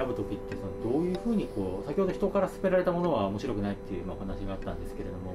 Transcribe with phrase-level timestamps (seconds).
[0.00, 5.34] 選ぶ時ってそのどういうふうにこう先ほど人から勧められたものは面白くないっていうまあお話があったんですけれども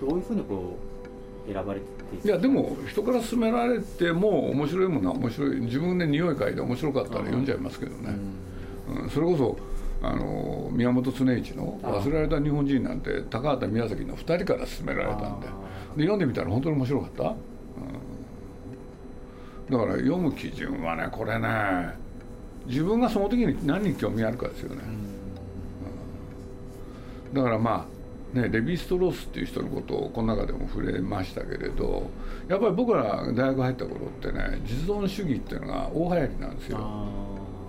[0.00, 0.76] どういうふうにこ
[1.48, 1.86] う選ばれて
[2.24, 5.60] いやでも人から勧められても面白いものは面白い。
[5.60, 8.14] 自分で匂い嗅いで面白かったら読んじゃいますけどね、
[9.02, 9.56] うん、それこそ
[10.02, 15.46] あの宮本恒一の「忘れられた日本人」なんて高畑宮崎の2人から勧められたんで。
[15.96, 17.26] で読んでみたら本当に面白かった、う
[19.72, 22.09] ん、だから読む基準はねこれね
[22.66, 24.82] 自分がその時に何に興味あるかですよね、
[27.28, 28.00] うん、だからまあ
[28.36, 32.08] ね、レヴィ・ストロースっていう人のことをこの中でも触れましたけれど
[32.46, 37.08] やっぱり僕ら大学入った頃ってね実存主義っていうのが大流行りなんですよ、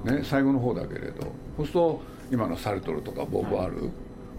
[0.05, 1.21] ね、最後の方だけれど。
[1.58, 2.02] そうすると
[2.32, 3.90] 今のサルトルとかボーヴァール、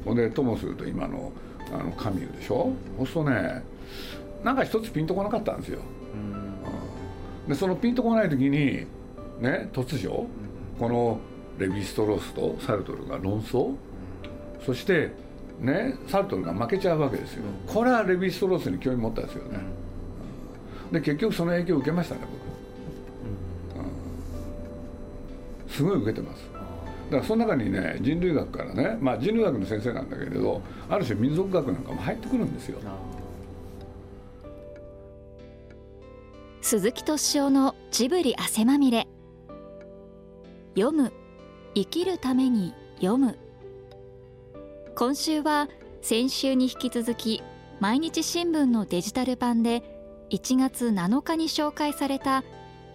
[0.04, 1.32] ほんでともすると今の
[1.72, 2.72] あのカミュでしょ。
[2.98, 3.62] そうするとね
[4.44, 5.80] なんか一つピンとこなかったんですよ、
[6.14, 8.86] うん、でそのピンとこない時に
[9.40, 10.26] ね突如
[10.82, 11.20] この
[11.58, 13.76] レヴィ・ストロースとサルトルが論争？
[14.66, 15.12] そして
[15.60, 17.44] ねサルトルが負けちゃうわけですよ。
[17.68, 19.60] これはレヴィ・ストロースに興味持ったんですよね。
[20.90, 22.22] で結局その影響を受けましたね
[23.72, 26.50] 僕、うん、すごい受けてます。
[26.52, 26.58] だ
[27.10, 32.80] からその中にね人類学からね、まあ、人類学の先生なんだけれどある種民族学なんかも入ってくるんですよ。
[36.60, 39.06] 鈴木敏夫のジブリ汗まみれ
[40.74, 41.12] 読む。
[41.74, 43.38] 生きるために読む。
[44.94, 45.68] 今週は
[46.02, 47.42] 先週に引き続き
[47.80, 49.82] 毎日新聞のデジタル版で
[50.30, 52.44] 1月7日に紹介された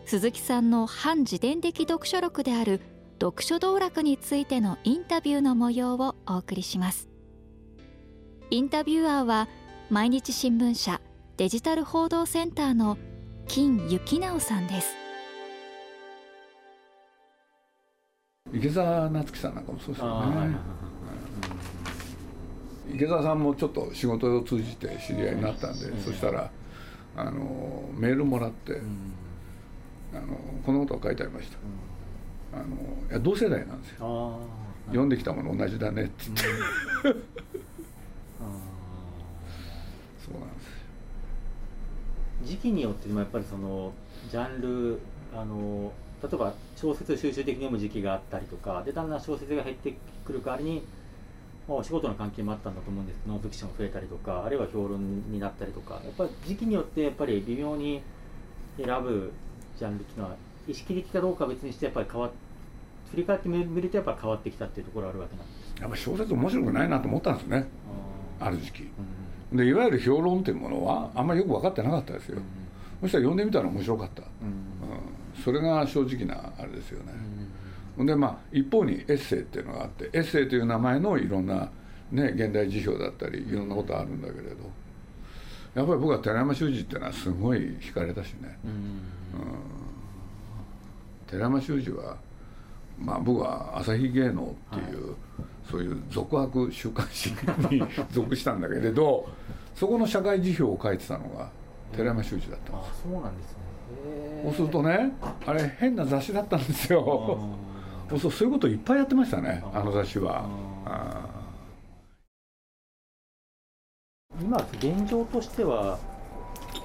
[0.05, 2.81] 鈴木さんの反自伝的読書録である
[3.19, 7.09] 読書道楽についてのインタビューの模様をお送りします。
[8.49, 9.49] インタビュアーは
[9.89, 11.01] 毎日新聞社
[11.37, 12.97] デジタル報道センターの
[13.47, 15.06] 金幸直さんです。
[18.53, 20.55] 池澤夏樹さんなんかもそうですよね、
[22.93, 26.49] 池澤さんもちょっと仕事を通じて知り合いになったんで、そしたら
[27.15, 28.81] あのメールもらって、
[30.13, 31.57] あのこのことが書いてありました、
[32.57, 32.65] あの
[33.09, 34.39] いや同世代なんですよ。
[34.87, 36.43] 読んできたもの同じだねって言って。
[40.23, 40.77] そうなんですよ。
[42.43, 43.91] 時期によってもやっぱりその
[44.31, 44.99] ジャンル
[45.35, 45.91] あの
[46.21, 49.93] 例えば小説を集中的に読む時期があったりとかでだんだん小説が減って
[50.25, 50.83] くる代わりに、
[51.67, 58.01] まあ、お仕事の関係もあったんだと思うんですけどノンフィクションが増えたりとかあるいは評論になったりとかやっぱり時期によってやっぱり微妙に
[58.77, 59.31] 選ぶ
[59.77, 60.35] ジャンルっていうのは
[60.67, 62.29] 意識的かどうかは別にしてやっぱり変わ
[63.11, 67.67] 振り返ってみるとやっぱ変わってきたっていうところあるわけなんですやっぱ小説面白くないなと思ったんですね。
[68.39, 68.89] ある時期、
[69.51, 72.43] うん、でいわゆる評論っていうものはあんまりよく分かってなかったですよ、うん、
[73.01, 74.27] そしたら読んでみたら面白かった、うん、
[75.47, 81.71] それが正直なあれですよね、でまあ一方にエッセイっていうのがあってエッセイという名前のいろんな
[82.11, 84.55] ね現代辞表だったりいろんなことあるんだけれど
[85.73, 88.99] やっぱり僕は寺山修司っていうのはすごい惹かれたしね、うん。
[91.27, 92.17] 寺山修司は、
[92.99, 95.15] まあ、僕は朝日芸能っていう、はい、
[95.71, 97.29] そういう俗悪週刊誌
[97.71, 97.81] に
[98.11, 99.29] 属したんだけれど
[99.73, 101.49] そこの社会辞表を書いてたのが
[101.93, 103.56] 寺山修司だったんです、そうなんですね
[104.43, 105.11] そうするとね
[105.45, 107.39] あれ変な雑誌だったんですよ。
[108.09, 110.47] そうそういうこといっぱいやってましたねあの雑誌は。
[114.39, 115.97] 今現状としては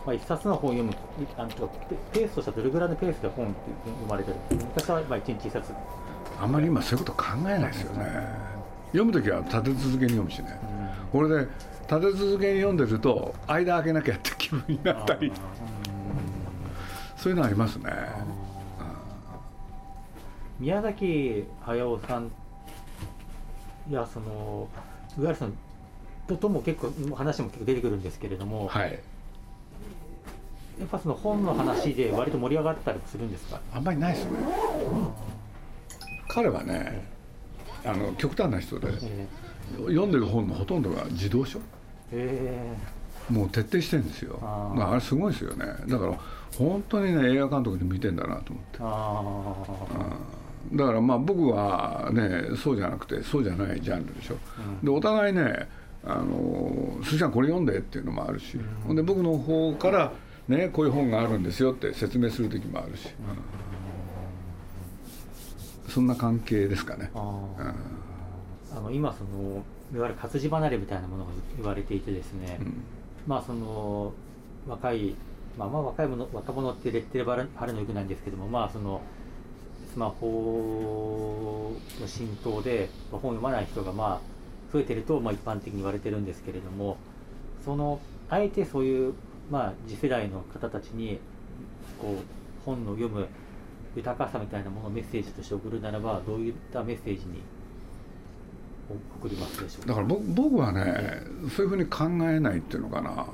[0.05, 0.93] まあ、一冊の本を読む
[1.37, 1.49] あの
[2.13, 3.55] ペースとしてはどれぐらいのペースで本って
[3.85, 4.95] 読まれてるんですか？
[4.97, 5.73] 昔はまあ一日一冊。
[6.41, 8.07] あんまり今そういうこと考えないですよね。
[8.87, 10.59] 読む時は立て続けに読むしね、
[11.13, 11.49] うん、これで
[11.83, 15.33] 立て続けに読んでると間開けなきゃって気分になったり
[17.23, 17.93] そういうのありますね。
[20.59, 22.33] 宮崎駿さん
[23.89, 24.69] いやその
[25.17, 25.53] いわゆるその
[26.27, 28.93] ととも結構話も結構出てくるんですけれども、はい、
[30.81, 33.61] やっぱその本の話で割と盛り上がったりするんですか？
[33.73, 34.31] あんまりないですね、
[36.29, 37.07] 彼はね
[37.85, 41.61] あの極端な人で、えー、読んでる本のほとんどが児童書、
[42.11, 42.77] え。
[43.31, 44.41] ー、もう徹底してるんですよ。
[44.43, 45.67] ああれすごいですよね。
[45.87, 46.19] だから
[46.59, 48.79] 本当にね映画監督に向いてんだなと思って。
[48.81, 50.33] あ
[50.75, 54.37] だからまあ僕はねそうじゃなくてそうじゃないジャンルでしょ、
[54.81, 55.69] うん、でお互いね
[56.05, 58.59] あの「すずちゃんこれ読んで」っていうのもあるし、
[58.89, 60.13] うん、で僕の方から
[60.49, 63.09] 「ね、こういう本があるんですよって説明する時もあるし、
[65.87, 67.11] うん、そんな関係ですかね。
[67.15, 69.63] あの今その
[69.95, 72.83] いわゆる活字離れみたいなものが言われていてですね、うん、
[73.27, 74.13] まあその
[74.67, 75.15] 若い
[75.59, 79.01] まあまあ若い者若者ってレッテル貼るのよくないんですけどもまあその
[79.93, 84.21] スマホの浸透で本を読まない人がまあ
[84.73, 86.97] 増えてるとまあ一般的に言われてるんですけれども
[87.65, 88.01] その
[88.31, 89.15] あえてそういう
[89.51, 91.19] まあ次世代の方たちに
[92.01, 92.17] こう
[92.65, 93.27] 本の読む
[93.95, 97.43] 豊かさみたいなものをメッセージとして送るならばどういったメッセージに
[99.21, 99.89] 送りますでしょうか？
[99.89, 101.21] だから僕はね
[101.55, 103.27] そういうふうに考えないっていうのかな、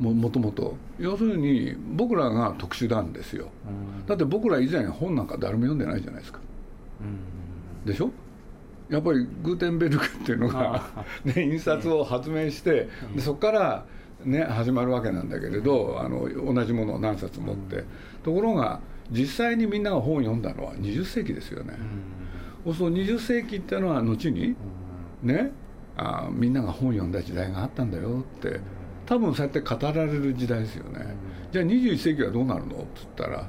[0.00, 0.76] ももともと。
[0.98, 3.48] 要するに僕らが特殊なんですよ、
[4.06, 6.40] だって僕ら以前本なんか誰も読んでないじゃないですか、
[7.84, 8.10] でしょ？
[8.88, 10.82] やっぱりグーテンベルクっていうのが、
[11.24, 13.84] ね、印刷を発明して、でそこから
[14.24, 17.84] ね、始まるわけなんだけれどあの同じものを何冊持って、
[18.22, 18.80] ところが
[19.10, 21.74] 実際にみんなが本を読んだのは20世紀ですよね、
[22.66, 24.54] うん、そう20世紀っていうのは後に、
[25.22, 25.52] ね
[25.96, 28.60] あみんなが本を読んだ時代があったんだよって
[29.10, 31.04] 多分そうやって語られる時代ですよね、
[31.50, 32.76] じゃあ21世紀はどうなるの？
[32.76, 33.44] って言ったら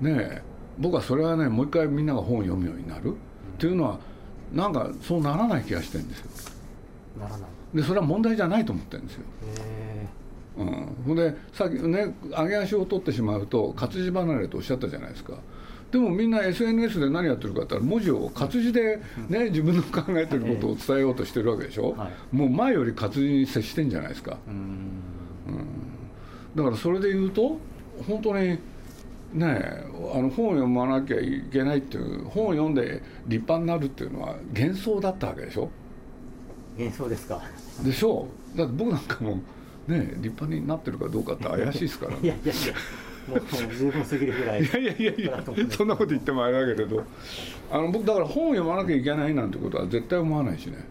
[0.00, 0.40] ね
[0.78, 3.16] 僕はそれはねもう一回みんなが本を読むようになる、っ
[3.58, 3.98] ていうのは
[4.52, 6.30] なんかそうならない気がしてるんですよ。
[7.18, 7.40] ならない。
[7.74, 9.22] でそれは問題じゃないと思ってるんですよ。
[10.58, 15.34] うん、ほんでさっきね上げ足を取ってしまうと活字離れとおっしゃったじゃないですか
[15.90, 25.02] でもみんな SNS で何やってるかって言ったら文字を活字で、ね、自分の考えてることを伝えようとしてるわけでしょ、はい、もう前より活字に接してんじゃないですか、うん、
[26.54, 27.58] だからそれで言うと
[28.06, 28.58] 本当に
[29.32, 29.84] ね
[30.14, 35.70] あの本を読まなきゃいけないっていう本を読んで立派になるっていうのは幻想だったわけでしょ。
[36.76, 37.42] 幻想ですか。
[37.84, 38.26] でしょ。
[38.54, 39.40] うだって僕なんかも
[39.86, 42.74] ね立派になってるかどうかって怪しいですから、ね、いやいやいや
[43.30, 47.04] もう十分すぎるぐらいいやいやいやいやそんなこと言ってもあれだけれど。
[47.72, 50.84] あの僕だから本を読まなきゃいけないなんてことは絶対思わないしね。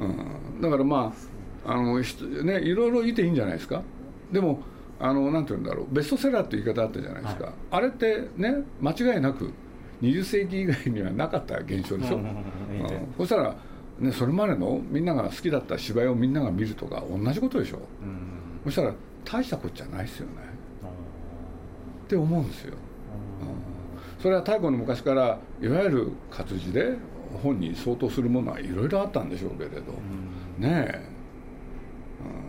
[0.00, 0.04] う
[0.58, 1.12] ん、だからま
[1.66, 3.82] ああのねいろいろいていいんじゃないですか。
[4.32, 4.62] でも
[4.98, 5.94] あのなんて言うんだろう。
[5.94, 9.52] ベストセラーって言い方あったじゃないですか、はい、あれってね間違いなく
[10.00, 12.44] 20世紀以外にはなかった現象でしょ、うん、
[13.18, 13.54] そしたら
[13.98, 18.94] ね、それまでのみんなが好きだった芝居をみんなが見るとか同じことでしょ、うん、そしたら
[19.26, 20.32] 大したことじゃないですよね、
[20.88, 26.96] って思うんですよ、うん、それは太古の昔からいわゆる活字で
[27.42, 29.76] 本に相当するものはいろいろあったんでしょうけれど、
[30.58, 31.02] うん、ねえ、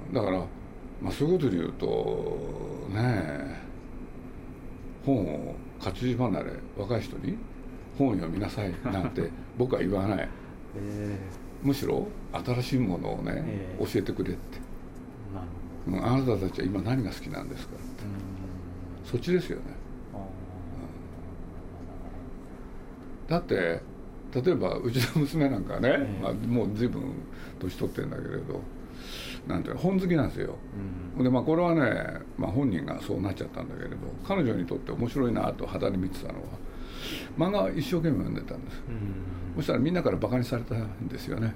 [0.10, 0.40] うん、だから、
[1.02, 1.88] まあ、そういうことで言うと
[2.90, 3.72] ねえ。
[5.06, 7.36] 本を活字離れ若い人に
[7.98, 10.30] 本を読みなさいなんて 僕は言わない。
[10.76, 14.58] えーむしろ新しいものをね、えー、教えてくれって、
[15.88, 17.76] うん、あなたたちは今何が好きなんですか？
[17.76, 17.86] って、
[19.04, 19.64] そっちですよね、
[23.28, 23.82] だって
[24.34, 27.02] 例えばうちの娘なんかね、えー、まあ、もう随分
[27.60, 28.62] 年取ってるんだけれど
[29.48, 30.56] なんて本好きなんですよ、
[31.18, 33.96] うん、でまあこれはね、まあ、本人がそうなっちゃったんだけれど
[34.26, 36.46] 彼女にとって面白いなと肌に見てたのは
[37.38, 39.56] 漫画一生懸命読んでたんです、うん。
[39.56, 41.54] そしたらみんなからバカにされたんですよね。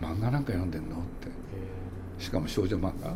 [0.00, 0.96] 漫画なんか読んでんの？
[0.96, 2.22] って。
[2.22, 3.14] しかも少女漫画？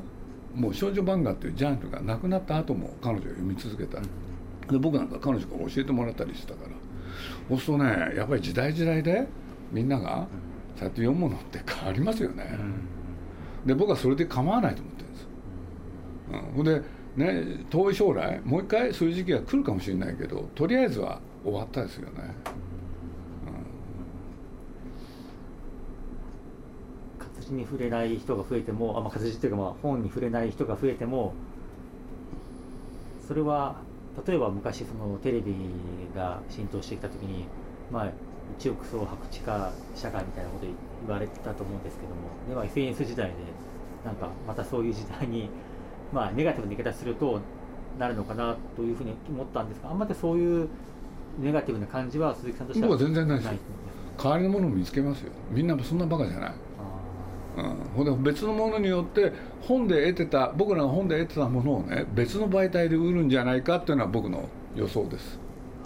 [0.55, 4.01] もう少女漫画っていうジャンルがなくなった後も彼女は読み続けた。
[4.71, 6.71] で僕なんか彼女から教えてもらったりしたから。
[7.49, 9.27] そうするとねやっぱり時代時代で
[9.71, 10.27] みんなが
[10.77, 12.59] そうやって読むものって変わりますよね。
[13.67, 15.29] で僕はそれで構わないと思ってるんです。
[16.33, 16.83] うん、ほんで
[17.17, 22.35] ね遠い将来もう一回そういう時期が来るかもしれないけどとりあえずは終わったですよね
[27.51, 31.35] に触れない人が増えてもあ、まあ、活字というかまあ本に触れない人が増えても
[33.27, 33.77] それは
[34.27, 35.55] 例えば昔そのテレビ
[36.15, 37.47] が浸透してきた時に、
[37.91, 38.11] まあ、
[38.59, 42.15] 一億総白地化社会みたいなこと言われたと思うんですけども
[42.49, 43.35] で、は SNS 時代で
[44.05, 45.49] なんかまたそういう時代に、
[46.13, 47.41] まあ、ネガティブな言い方すると
[47.99, 50.69] なるのかなというふうに思ったんですがあんまりそういう
[51.39, 53.51] ネガティブな感じは鈴木さんとしては全然ないです。
[54.23, 55.33] 代わりのものを見つけますよ。
[55.51, 56.53] みんなそんなバカじゃない
[57.57, 65.39] うん、ほんで別のものによって本で得てた僕らが本で得てたものをね別の媒体で売るんじゃないかっていうのは僕の予想です。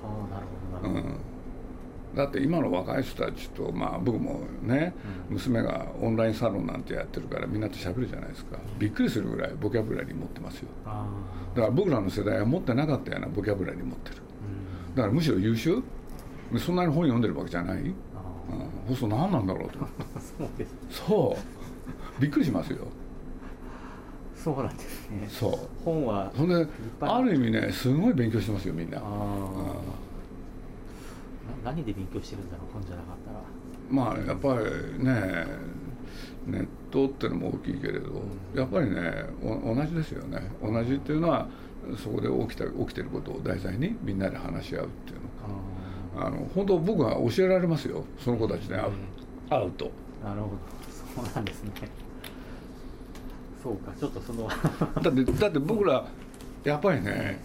[0.03, 0.47] あなる
[0.83, 2.17] ほどなるほど、うん。
[2.17, 4.95] だって今の若い人たちと、まあ、僕もね、
[5.29, 8.59] うん、娘がオンラインサロンなんてやってるからみんなと喋るじゃないですか。
[8.79, 10.69] びっくりするぐらいボキャブラリー持ってますよ。
[10.85, 14.17] だから僕らの世代は持ってなかったようなボキャブラリー持ってる、
[14.89, 15.83] うん、だからむしろ優秀？
[16.59, 17.95] そんなに本読んでるわけじゃない、うん、
[18.87, 19.79] そうすると何なんだろうと
[20.89, 21.56] そう
[22.19, 22.87] びっくりしますよ。
[24.35, 25.27] そうなんですね。
[25.29, 25.85] そう。
[25.85, 26.67] 本はそんで
[27.01, 29.03] ある意味ねすごい勉強してますよみんな。
[31.65, 33.41] 何で勉強してるんだろう本じゃなかったら。
[33.91, 34.57] まあやっぱ
[34.99, 35.47] りね
[36.47, 40.51] ネットってのも大きいけれど、うん、やっぱりね同じですよね。
[40.63, 41.49] 同じっていうのは
[41.97, 45.77] そこで起きた起きてることを題材にみんなで話し合うっていうのか。
[46.19, 48.81] あの本当僕は教えられますよその子たちね、
[49.51, 49.91] 会うと。
[50.25, 50.57] なるほど。
[51.15, 51.73] そうなんですね
[53.67, 54.47] そうかちょっとその
[55.03, 56.07] だってだって僕ら
[56.63, 57.41] やっぱりね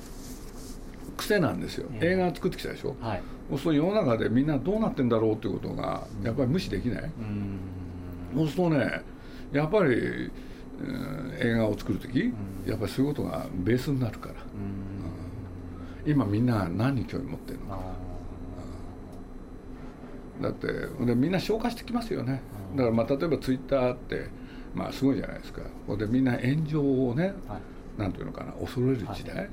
[1.17, 3.21] 癖なんですよ、映画作ってきたでしょ、はい、
[3.57, 7.59] そう世の中でみんなどうなってんだろうっていうことがやっぱり無視できない、うん、
[8.35, 9.01] そうするとね
[9.51, 10.31] やっぱり、うん、
[11.39, 12.21] 映画を作る時、
[12.65, 14.35] うん、やっぱりそういうことがベースになるから、
[16.05, 17.75] うん、今みんな何に興味持ってるの？
[17.75, 17.79] か
[20.41, 20.67] だって
[21.05, 22.41] でみんな消化してきますよね。
[22.75, 24.29] だからまあ例えばツイッターって
[24.73, 25.61] まあすごいじゃないですか。
[25.97, 27.57] でみんな炎上をね、は
[27.97, 29.49] い、なんていうのかな恐れる時代、はい、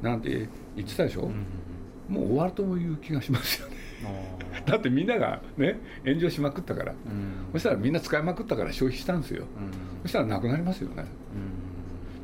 [0.00, 3.76] なんて言ってたでしょ、うん、もう終わるという気がしますよね。
[4.66, 9.48] だってみんながね炎上しまくったから、うん、そしたらみんな使いまくったから消費したんですよ、うん、
[10.02, 11.04] そしたらなくなりますよね、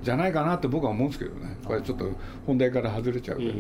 [0.03, 1.57] じゃないかなって僕は思うんですけどね。
[1.65, 2.11] これちょっと
[2.47, 3.59] 本題から外れちゃうけれど、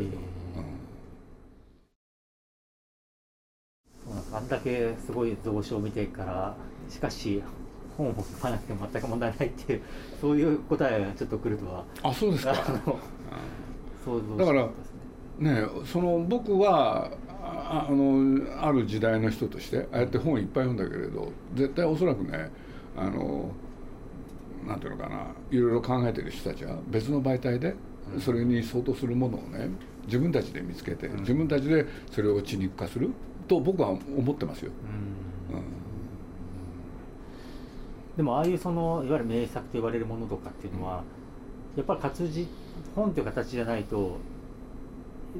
[4.32, 6.56] あんだけすごい増床を見てから
[6.88, 7.42] しかし
[7.98, 9.82] 本を読まなくても全く問題ないっていう
[10.20, 11.84] そういう答えがちょっと来るとは。
[12.02, 12.52] あそうですか。
[12.52, 14.68] だから
[15.38, 17.10] ねその僕は
[17.42, 22.50] あのある時代の人としてああやって本いっぱい読んだけれど絶対おそらくね
[22.96, 23.50] あの
[24.66, 27.74] なんていうのかないろいろ考えてる人たちは別の媒体で
[28.18, 29.68] それに相当するものをね
[30.06, 33.10] 自分たちで見つけて自分たちでそれを血肉化する
[33.46, 34.72] と僕は思ってますよ。
[35.50, 35.58] うん、
[38.18, 41.02] でもああいうそのいわゆる名作と言われるものとかっていうのは
[41.76, 42.48] やっぱり活字
[42.94, 44.16] 本という形じゃないと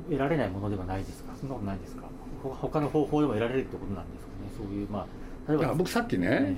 [0.08, 1.34] 得られないものではないですか？
[1.38, 2.04] そんなことないですか？
[2.42, 4.36] 他の方法でも得られるってことなんですかね？
[4.56, 5.06] そういうま
[5.48, 6.56] あ例えば僕さっきね、え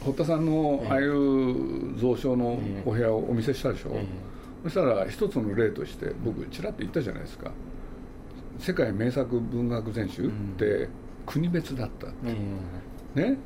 [0.00, 7.50] ー、堀田さんのああいう蔵書のお部屋をお見せしたでしょ、えー、そしたら一つの例として僕ちらっと言ったじゃないですか。
[8.60, 10.88] 世界名作文学全集って
[11.26, 13.38] 国別だったって、うん、ね？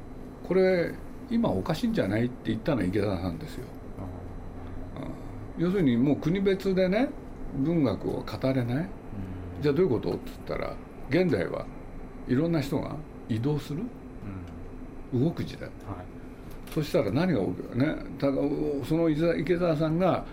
[0.46, 0.92] これ
[1.30, 3.64] 今おかしいんじゃないって言ったのは池田さんですよ、
[5.58, 7.08] 要するにもう国別でね
[7.56, 8.86] 文学を語れない、うん、
[9.60, 10.74] じゃあどういうことって言ったら
[11.10, 11.66] 現代は
[12.26, 12.96] いろんな人が
[13.28, 13.82] 移動する、
[15.12, 15.70] うん、動く時代、はい、
[16.72, 17.96] そしたら何が起きるね。
[18.18, 18.32] ただ
[18.88, 20.24] その池澤さんが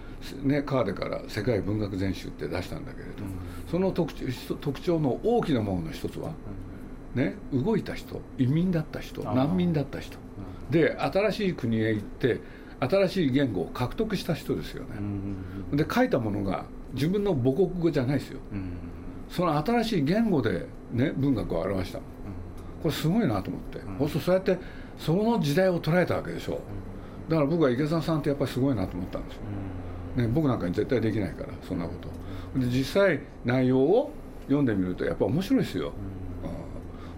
[0.43, 3.29] ね、カーデから「世界文学全集」って出したんだけれど、うん、
[3.72, 4.13] その特
[4.60, 6.31] 特徴の大きなものの一つは、
[7.15, 10.24] うん、ね、動いた人移民だった人難民だった人、うん、
[10.70, 12.42] で新しい国へ行って
[12.80, 14.90] 新しい言語を獲得した人ですよね、
[15.74, 18.40] で書いたものが自分の母国語じゃないですよ、
[19.30, 22.00] その新しい言語で、ね、文学を表した。
[22.00, 24.58] これすごいなと思って、そうするとそうやって
[24.98, 26.62] その時代を捉えたわけでしょ。
[27.28, 29.42] だから僕は池澤さんってやっぱりすごいなと思ったんですよ、
[30.16, 31.94] ね、僕なんかに絶対できないからそんなこ
[32.54, 32.60] と。
[32.60, 34.12] で実際内容を
[34.46, 35.92] 読んでみるとやっぱ面白いですよ、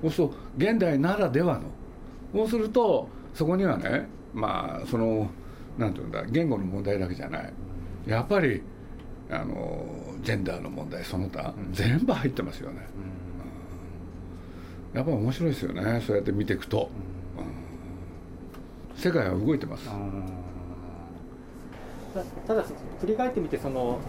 [0.03, 1.61] うん、そうすると現代ならではの。
[2.33, 5.29] そうするとそこにはねまあその
[5.77, 7.53] なんていうんだ言語の問題だけじゃない。
[8.05, 8.61] やっぱり
[9.29, 9.85] あの
[10.23, 12.85] ジェンダーの問題その他、全部入ってますよね、
[14.93, 16.01] うん、やっぱ面白いですよね。
[16.05, 16.89] そうやって見ていくと、
[18.95, 19.89] うん、世界は動いてます、
[22.45, 22.63] ただ
[22.99, 23.99] 振り返ってみてその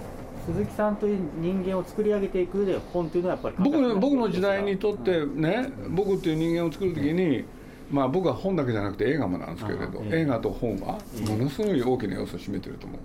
[0.47, 7.45] 鈴木さんという人間を作り上げていく上で本というのはやっぱり僕僕の時代にとってね、うん、僕っていう人間を作る時に、
[7.93, 13.01] まあ、僕は本だけじゃなくて映画もなんですけれど、映画と本はものすごい大きな要素を占めてると思う、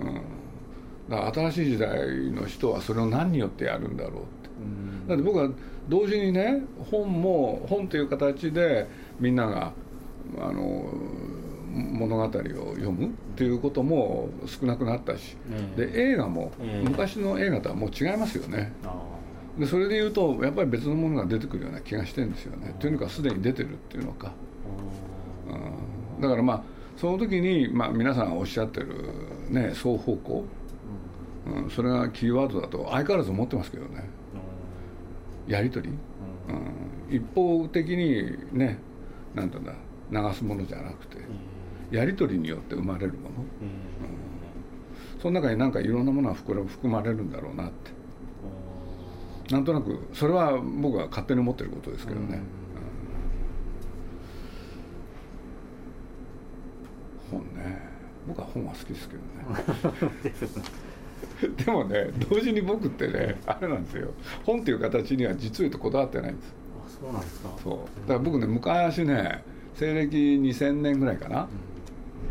[0.00, 0.14] うん、うん、
[1.10, 4.24] だから新しい時代の人はそれを何によってやるんだろうって、
[4.60, 5.50] うん、だって僕は
[5.90, 8.88] 同時にね本も本という形で
[9.20, 9.72] みんなが
[10.40, 10.90] あの
[11.70, 15.36] 物語を読むっていうことも少なくなったし、
[15.74, 18.72] で映画も昔の映画とはもう違いますよね。
[19.58, 22.74] でそれでいうとやっぱり別のものが出てくるような気がしてるんですよね。
[22.78, 24.32] というのかすでに出てるっていうのか。
[26.16, 26.62] うん、だからまあ
[26.96, 28.88] その時に、まあ、皆さんおっしゃってる、
[29.48, 30.44] ね、双方向、
[31.46, 34.08] うん、それがキーワードだと相変わらず思ってますけどね。
[35.46, 35.92] やり取り、
[37.10, 38.78] うん、一方的にね
[39.34, 39.72] なんていうんだ。
[40.10, 41.16] 流すものじゃなくて。
[41.92, 43.28] やり取りによって生まれるもの、
[43.60, 47.90] うん、その中になんかいろんなものが含まれるんだろうなって
[49.52, 52.40] なんとなくそれは僕は勝手に思ってることですけどね、
[57.30, 57.78] 本ね。
[58.26, 60.34] 僕は本は好きですけどね。
[61.64, 64.08] でもね同時に僕ってねあれなんですよ。
[64.44, 66.54] 本っていう形には実を言うとこだわってないんです。
[66.86, 67.50] あそうなんですか。
[67.62, 68.08] そう。
[68.08, 69.44] だから僕ね昔ね
[69.74, 71.42] 西暦2000年ぐらいかな、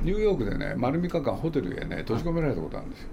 [0.02, 0.08] うん。
[0.08, 3.10] ニューヨークでね丸3日間ホテルへね閉じ込められたことあるんですよ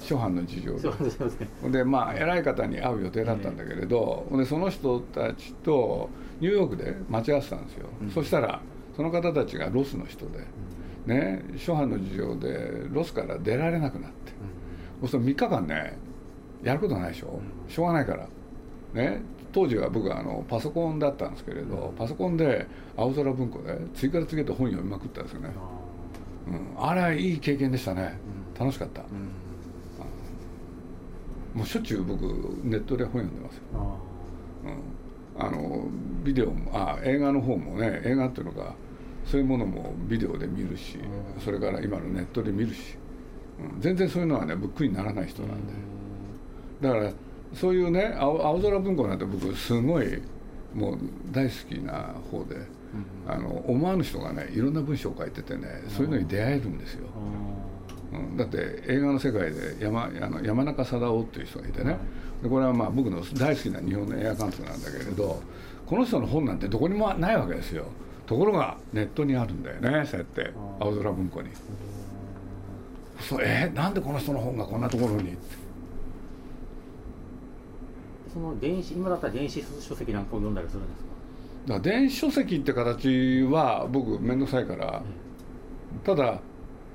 [0.00, 1.70] 初版の事情で。
[1.70, 6.08] でまあ偉い方に会う予定だったんだけれど、でその人たちと
[6.40, 8.10] ニューヨークで待ち合わせたんですよ、うん。
[8.10, 8.60] そしたら
[8.96, 10.46] その方たちがロスの人で、
[11.06, 14.32] ね諸般の事情でロスから出られなくなって。
[15.00, 15.98] そうすると3日間ね
[16.62, 17.72] やることないでしょ、うん。
[17.72, 18.28] しょうがないから。
[18.94, 22.66] ね当時は僕はあのパソコンだったんですけれど、パソコンで
[22.96, 28.18] 青空文庫で次から次へと本読みまくったんですよね、あうん、あれはいい経験でしたね。
[28.32, 29.08] うん楽しかった、ーう
[31.56, 31.58] ん。
[31.58, 32.22] もうしょっちゅう僕
[32.62, 33.96] ネットで本読んでますよ、あ
[35.38, 35.88] うん、あの
[36.22, 38.74] ビデオもあ映画の方もね映画っていうのか
[39.24, 41.40] そういうものもビデオで見るし、うん。
[41.40, 42.96] それから今のネットで見るし、
[43.60, 45.72] うん、全然そういうのはね僕にならない人ーなんで、
[46.80, 47.12] だから
[47.54, 50.22] そういうね青青空文庫なんて僕すごい
[50.74, 50.98] もう
[51.30, 52.66] 大好きな方でうん。
[53.26, 57.47] あの思わぬ人がねいろんな文章を書いててねそういうのに出会えるんですよ、あうん、
[58.38, 61.98] だって映画の世界で山あの山中貞夫っていう人がいてね、はい。
[62.44, 65.42] でこれはまあ僕の大好きな日本の映画監督なんだけれど
[65.84, 67.84] この人の本なんてどこにもないわけですよ。
[68.26, 71.48] ところがネットにあるんだよねそうやって青空文庫に。
[71.48, 71.52] ー
[73.20, 75.36] そうえーなんでこの人の本がこんなところに？
[78.32, 81.02] その電子今だったら電子書籍なんかを読んだりするんです
[81.66, 81.74] か？
[81.74, 85.02] だ電子書籍って形は僕面倒くさいから
[86.04, 86.40] ただ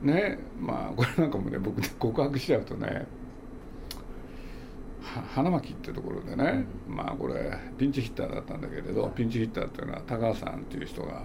[0.03, 3.07] ねまあこれなんかもね僕告白しちゃうとね
[5.03, 11.23] は花巻ってところでね、まあこれピンチヒッターだったんだけれどピンチヒッターっていうのは高橋さんっていう人が、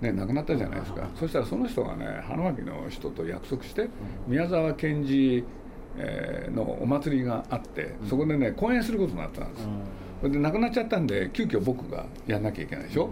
[0.00, 3.88] ね、亡くなったじゃないですか、そしたらその人がね花巻の人と約束して
[4.26, 5.44] 宮沢賢治、
[5.96, 9.68] えーのお祭りがあってそこでね講演することになったんです、
[10.20, 13.10] それで亡くなっちゃったんで急遽僕がやんなきゃいけないでしょ、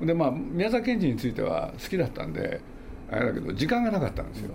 [0.00, 2.60] でまあ宮沢賢治については好きだったんで
[3.10, 4.50] あれだけど時間がなかったんですよ。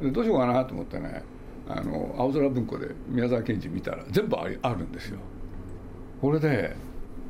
[0.00, 1.22] でどうしようかなと思ってね
[1.68, 5.18] あの青空文庫で宮沢賢治見たら全部あるんですよ。
[6.20, 6.76] これで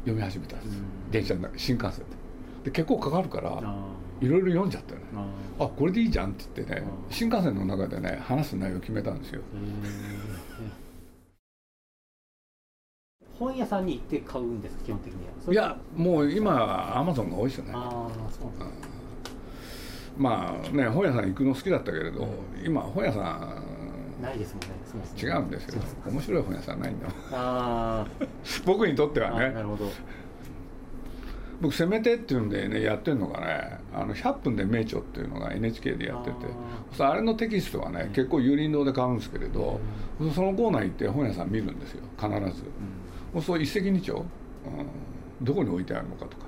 [0.01, 1.11] 読み始めたんです、うん。
[1.11, 2.17] 電車の中新幹線で。
[2.65, 3.77] で結構かかるからあ
[4.21, 5.01] いろいろ読んじゃってね。
[5.59, 5.63] ー。
[5.65, 9.41] ああこれでいいじゃんって言ってねうん新幹線の中でね話す内容を決めたんですよ。
[13.39, 15.53] 本屋さんに行って買うんですか基本的には。
[15.53, 17.73] いやもう今はアマゾンが多いですよね。
[17.75, 18.96] ああそうなんだ
[20.17, 22.65] まあね本屋さん行くの好きだったけれど、うん。
[22.65, 24.69] 今本屋さんないですもんね。
[24.85, 25.83] そうです違ねうんですよ。
[26.07, 28.07] 面白い本屋さんないんだもんあ
[28.65, 29.51] 僕にとってはね。
[29.53, 29.91] なるほど。
[31.61, 36.37] 僕「せめて」っていうんでねやってるのがね「あの100分で名著」っていうのが NHK でやってて
[36.93, 38.13] あそうあれのテキストはね、うん。
[38.13, 39.81] 結構有林堂で買うんですけれど、
[40.35, 42.03] そのコーナー行って本屋さん見るんですよ。
[42.19, 42.65] 必ず。
[43.35, 43.43] うん。
[43.43, 44.27] そう一石二鳥、うん、
[45.43, 46.46] どこに置いてあるのかとか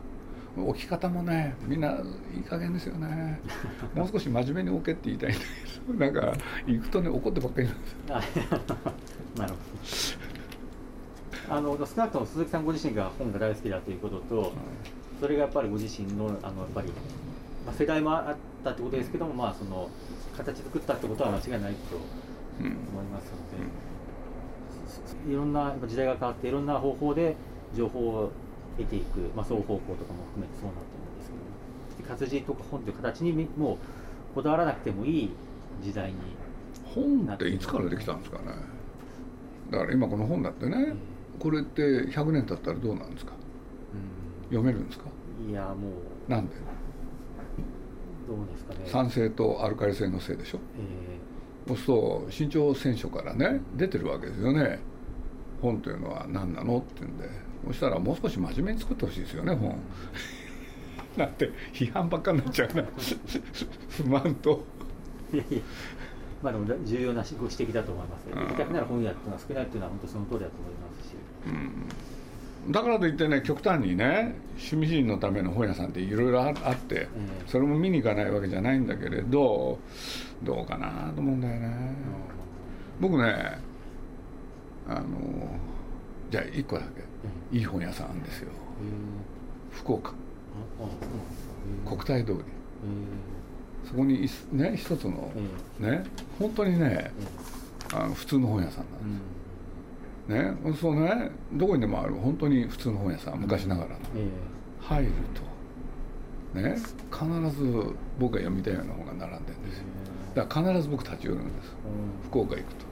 [0.67, 1.99] 置き方もねみんな
[2.35, 3.41] いい加減ですよね。
[3.95, 5.39] もう少し真面目に置けって言いたいんだ
[5.87, 7.99] けど なんか行くとね怒ってばっかりなんですよ。
[8.11, 8.21] あ
[9.41, 10.29] なるほど。
[11.51, 14.53] あの少なくとも鈴木さんご自身が本が大好きだということと、
[15.21, 16.89] それがやっぱりご自身のあのやっぱり、
[17.65, 19.89] まあ、世代もあったってことですけども、まあ、その
[20.37, 21.97] 形作ったってことは間違いないと
[22.61, 27.35] うん思いますので、いろんなやっぱ時代が変わっていろんな方法で
[27.75, 28.33] 情報を
[28.79, 31.31] 得ていく、まあ、双方向とかも含めてそうなと思うんです
[31.97, 33.77] けど活字とか本という形にもう
[34.35, 35.31] こだわらなくてもいい
[35.83, 36.17] 時代に、
[36.85, 38.45] 本っていつからできたんですかね。
[39.71, 40.95] だから今この本だってね
[41.39, 43.33] これって100年経ったらどうなんですか？
[44.45, 45.05] 読めるんですか？
[45.49, 45.89] いやも
[46.29, 46.55] うなんで？
[48.29, 48.81] どうですかね。
[48.87, 50.59] 酸性とアルカリ性のせいでしょ？
[51.69, 54.81] えそうすると新潮選書からね出てるわけですよね。
[55.61, 56.79] 本というのは何なの？
[56.79, 57.29] って言うんで
[57.67, 59.79] そしたらもう少し真面目に作ってほしいですよね本。
[61.17, 62.85] だって批判ばっかになっちゃうな。
[63.91, 64.65] 不満と。
[65.33, 65.61] ーいやいや。
[66.43, 68.41] まあでも重要なご指摘だと思いますうん。
[68.41, 71.15] 行きたくなる本屋っていうのは少ないっていうのは本当その通りだと思いますし。
[72.71, 77.43] だからといってね極端にね趣味人のための本屋さんっていろいろああってええ。
[77.47, 79.79] それも見に行かないわけじゃないんだけれど
[80.43, 81.95] どうかなと思うんだよね。
[83.01, 83.59] 僕ね
[84.87, 85.05] あの
[86.31, 86.83] じゃあ1個だ
[87.53, 87.57] け。
[87.57, 88.49] いい本屋さんあるんですよ。
[89.73, 90.13] 福岡。
[91.87, 92.39] 国体通り。
[93.89, 95.41] そこにね一つのえ
[95.81, 96.05] えね
[96.39, 97.11] 本当にねえ
[97.93, 98.85] えあの普通の本屋さん
[100.29, 100.73] なんうん。
[100.73, 101.31] です、ねそうね。
[101.55, 102.15] どこにでもある。
[102.15, 103.41] 本当に普通の本屋さん。
[103.41, 103.97] 昔ながらの。
[104.17, 104.29] え
[104.81, 105.13] 入る
[106.55, 106.59] と。
[106.61, 106.77] ね
[107.11, 109.85] 必ず僕が読みたいような本が並んでるんえですよ。
[110.35, 111.75] だから必ず僕立ち寄るんです。
[112.23, 112.29] うん。
[112.31, 112.85] 福岡行くと。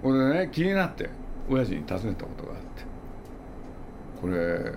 [0.00, 1.10] えこれでね気になって
[1.48, 2.82] 親父に尋ねたことがあって
[4.20, 4.72] 「これ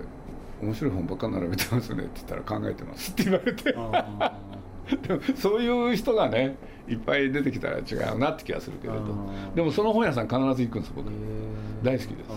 [0.62, 3.70] 面白い本ばっか並べてますね」って言ったら「考えてます」って言われて。
[3.70, 4.52] えああ
[5.38, 6.58] そういう人がね
[6.88, 9.00] いっぱい出てきたら違うなって気がするけれど。
[9.56, 11.06] でもその本屋さん必ず行くんです僕。
[11.84, 12.30] 大好きです。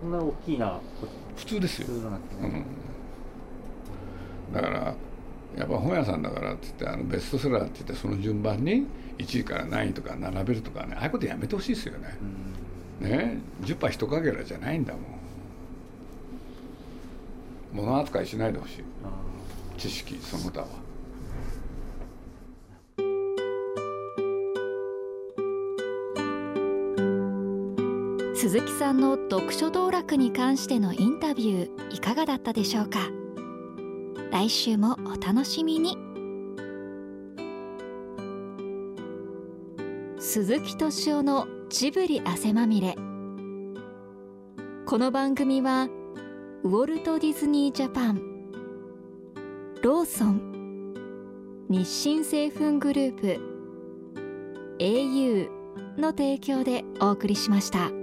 [0.00, 0.80] そんな大きいな
[1.36, 2.18] 普通ですよ、ね。
[2.42, 2.64] うん、
[4.54, 4.94] だから
[5.56, 8.86] やっぱ本屋さんだからって言ってあのベストセラーって言ってその順番に
[9.18, 12.54] 1位から何位とか並べるとかねああいうことやめてほしいですよね、うん、
[13.00, 15.02] ね10杯一かけらじゃないんだもん。
[17.72, 18.84] 物扱いしないでほしい。
[19.78, 20.66] 知識その他は。
[28.34, 32.98] 鈴木さんの読書道楽に関してのインタビューいかがだったでしょうか？
[34.32, 35.96] 来週もお楽しみに。
[40.18, 42.94] 鈴木敏夫のジブリ汗まみれ
[44.84, 45.88] この番組は
[46.64, 48.20] ウォルト・ディズニー・ジャパン
[49.82, 55.48] ローソン日清製粉グループ au
[55.98, 58.01] の提供でお送りしました。